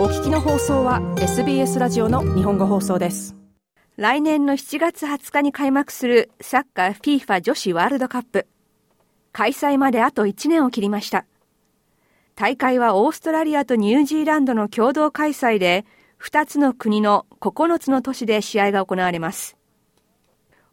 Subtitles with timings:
[0.00, 3.36] お聞きの放送は SBS ラジオの日本語放送です。
[3.98, 8.46] 来年の7月20日に開幕するサッカー FIFA 女子ワールドカップ。
[9.32, 11.26] 開催まであと1年を切りました。
[12.34, 15.84] 大会はオーストラリアとニュージーランドの共同開催で
[16.18, 19.58] 2つの国の9つの都市で試合が行われます。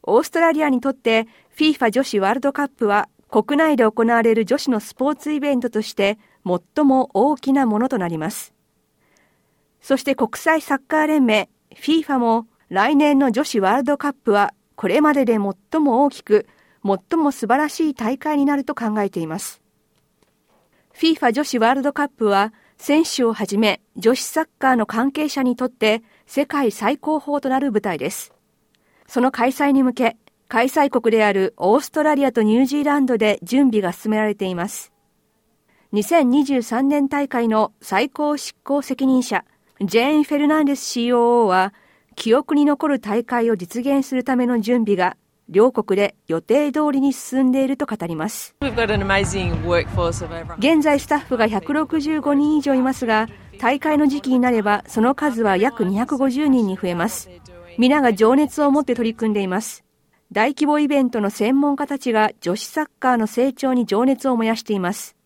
[0.04, 8.54] オーストラリアにとって FIFA 女子ワールドカップは国内で行われる女子のスポーツイベントとして最も大きなものとなります。
[9.80, 16.46] そして国際サッカー連盟 FIFA も来年の女子ワールドカップはこれまでで最も大きく、
[16.84, 19.60] 最も素晴らしい大会になると考えています。
[20.94, 28.32] FIFA 女子ワールドカップは選手をはじめ女子サッカーの関係者にとって世界最高峰となる舞台です。
[29.06, 30.16] その開催に向け
[30.48, 34.92] 開催国であるオーストラリアとニュージーランドで準備が進められています。
[35.92, 39.44] 2023年大会の最高執行責任者、
[39.80, 41.72] ジェーン・フェルナンデス COO は、
[42.16, 45.16] 記憶に残る大会を実現するための準備が
[45.48, 48.56] 両国で予定通りに進んでいると語ります。
[48.60, 48.76] 現
[50.82, 53.28] 在スタッフが165人以上いますが、
[53.60, 57.30] 大会の時期になればその数は約250人に増えます。
[57.78, 59.84] 皆が情熱を持って取り組んでいます。
[60.32, 65.17] 大規模イベントの専門家たちが女子サッカーの成長に情熱を燃やしています。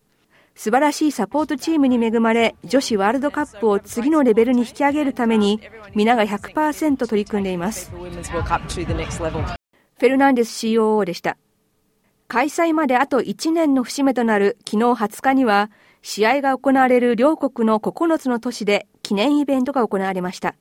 [0.55, 5.59] 素晴らしいサポートチームに恵まれ、女子ワールドカップを次のレベルに引き上げるために、
[5.95, 7.91] 皆が100%取り組んでいます。
[7.91, 11.37] フェルナンデス COO でした。
[12.27, 20.55] 開催まであと1年の節目となる昨日20日には、試合が行われる両国の9つの都市で記念イベントが行われました。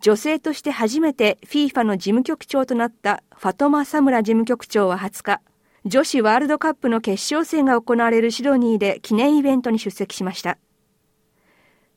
[0.00, 5.40] 女性として初めて FIFA の事務局長となったファトマ・サムラ事務局長は20日、
[5.88, 10.58] 女子ワールドカップの決勝戦が行われるシドニーで記念イベントに出席しました。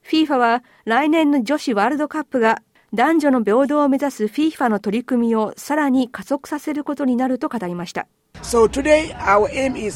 [0.09, 2.61] FIFA は来年の女子ワールドカップが
[2.93, 8.07] 男女の平等を目指す FIFA の取り組みをさらに加速させることになると語りました。
[8.41, 9.13] So today,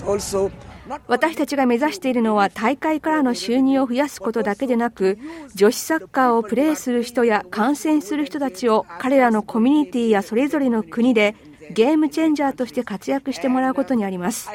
[0.05, 0.51] also
[1.07, 5.17] 私たちが目指しているのは大会からの収入を増やすことだけでなく
[5.55, 11.35] 女子サッカーをプレーする人や観戦する人たちを彼らのコミュニティやそれぞれの国で
[11.71, 14.49] ゲームチェンジャーとして活躍してもらうことにあります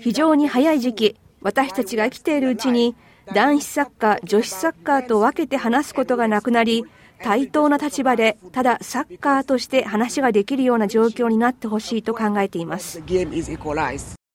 [0.00, 2.94] 非常に早い時期私たちが生きているうちに
[3.32, 6.84] 男子サッカー女子サッカーと分けて話すことがなくなり
[7.22, 13.02] 対等な立場でただサッカーとして話ができるような状況になってほしいと考えています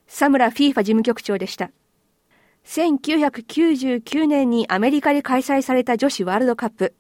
[0.08, 1.72] サムラ・フィーファ事務局長でした。
[2.66, 6.96] 1999年にアメリカで開催された女子ワールドカップ。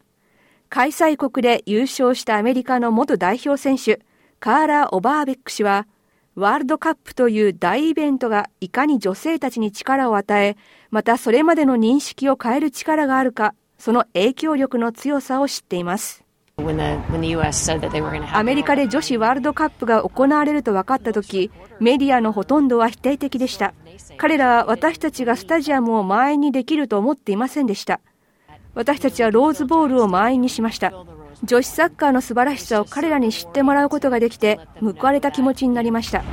[0.67, 4.01] 開催国で優勝したアメリカの元代表選手、
[4.45, 5.87] カーラ・オバーベック氏は、
[6.35, 10.55] ワールドカップという大イベントがいかに女性たちに力を与え、
[10.91, 16.23] またそれまでの認識を変える力があるか、その影響力の強さを知っています。
[16.57, 23.73] アメリカで女子ワールドカップが行われると分かったとき、メディアのほとんどは否定的でした。
[24.17, 27.99] 彼らは私たちがスタジアムを満員にできると思っていませんでした。
[28.75, 30.93] 私たちはローズボールを満員にしました。
[31.43, 36.23] 女子サッカーの素晴らしさを彼らに知ってもらうことができて、報われた気持ちになりました。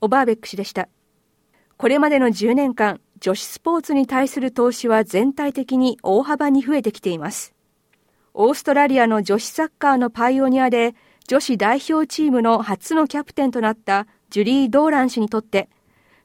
[0.00, 0.88] オバーベック氏でした。
[1.76, 7.54] これまでの10年間、女子スポーツに対する投資は全体的に大幅に増えてきています。
[8.34, 10.94] オーストラリアの女子サッカーのパイオニアで
[11.28, 15.68] 女子代表チームの初のキャプテンとなったジュリー・ドーラン氏にとって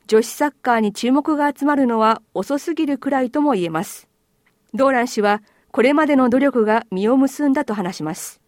[0.08, 4.10] 女子サッカーに注目が集まるのは遅すぎるくらいとも言えます。
[4.74, 8.42] ドーラン氏はこれまでの努力が実を結んだと話します。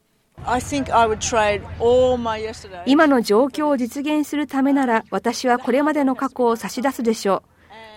[2.86, 7.44] 今の状況を実現するためなら私はこれまでの過去を差し出すでしょ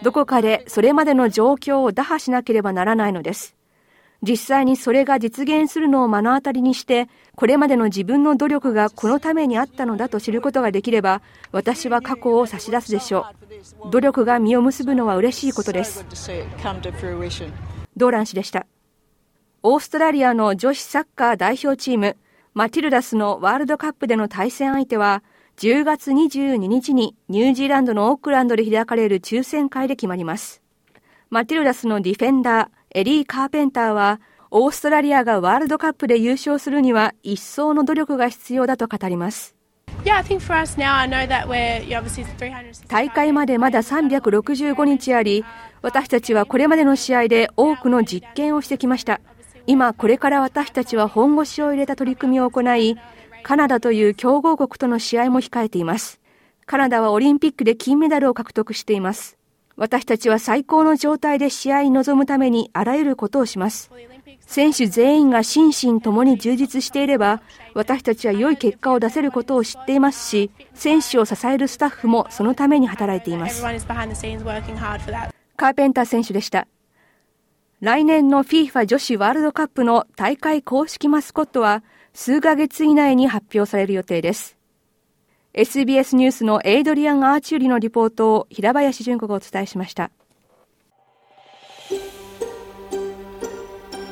[0.03, 0.05] う。
[0.05, 3.57] どこかでそれまでの状況を打破しなければならないのです。
[4.23, 11.21] 実際にそれが実現するのを目の当たりにして、これまでの自分の努力がこのためにあったのだと知ることができれば、
[11.53, 13.27] 私は過去を差し出すでしょ
[13.87, 13.91] う。
[13.91, 16.05] 努力が実を結ぶのは嬉しいことです。
[17.97, 18.67] ドーラン氏でした？
[19.67, 22.19] オーストラリアの女子サッカー代表チーム、
[22.53, 25.23] マティルダスのワールドカップでの対戦相手は、
[25.57, 30.61] 10月22日にニュージーランドのオークランドで開かれる抽選会で決まります。
[31.31, 34.21] マティルダスのディフェンダー、エリー・カーペンターは、
[34.51, 39.57] オーストラリアがワールドカップで優勝するには一層の努力が必要だと語ります。
[42.89, 45.43] 大会までまだ365日あり、
[45.81, 49.23] 私たちはこれまでの試合で多くの実験をしてきました。
[49.67, 52.99] 今、これから私たちは本腰を入れた取り組みを行い、
[53.43, 56.21] カナダという強豪国との試合も控えています。
[56.67, 59.37] カナダはオリンピックで金メダルを獲得しています。
[59.77, 63.91] 私たちは最高の状態で試合に臨むためにあらゆることをします。
[64.41, 67.41] 選手全員が心身ともに充実していれば、
[67.75, 73.63] 私たちは良い結果を出せることを知っていますし、選手を支えるスタッフもそのために働いています。
[73.63, 76.67] カーペンター選手でした。
[77.85, 81.85] 来年の FIFA 女子ワールドカップの大会公式マスコットは
[82.15, 84.57] 数ヶ月以内に発表される予定です。
[85.53, 90.11] SBS ニュースのエイドリアン・アーチューリのリポートを平林純子がお伝えしました。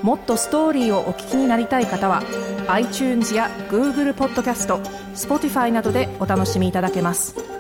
[0.03, 2.23] もっとストーリーをお聞きになりたい方は
[2.69, 4.81] iTunes や Google ポッドキャスト
[5.15, 7.52] Spotify などでお楽しみいただけます。